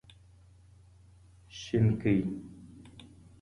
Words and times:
شينکۍ 1.59 2.17